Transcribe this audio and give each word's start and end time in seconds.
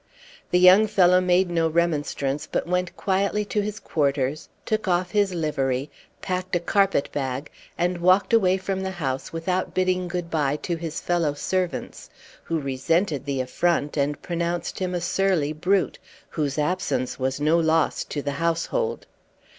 The 0.49 0.57
young 0.57 0.87
fellow 0.87 1.21
made 1.21 1.51
no 1.51 1.67
remonstrance, 1.67 2.47
but 2.51 2.65
went 2.65 2.97
quietly 2.97 3.45
to 3.45 3.61
his 3.61 3.79
quarters, 3.79 4.49
took 4.65 4.87
off 4.87 5.11
his 5.11 5.35
livery, 5.35 5.91
packed 6.23 6.55
a 6.55 6.59
carpet 6.59 7.11
bag, 7.11 7.51
and 7.77 7.99
walked 7.99 8.33
away 8.33 8.57
from 8.57 8.81
the 8.81 8.89
house 8.89 9.31
without 9.31 9.75
bidding 9.75 10.07
good 10.07 10.31
by 10.31 10.55
to 10.55 10.75
his 10.75 10.99
fellow 11.01 11.35
servants, 11.35 12.09
who 12.45 12.59
resented 12.59 13.25
the 13.25 13.41
affront, 13.41 13.95
and 13.95 14.19
pronounced 14.23 14.79
him 14.79 14.95
a 14.95 15.01
surly 15.01 15.53
brute, 15.53 15.99
whose 16.29 16.57
absence 16.57 17.19
was 17.19 17.39
no 17.39 17.59
loss 17.59 18.03
to 18.05 18.23
the 18.23 18.31
household. 18.41 19.05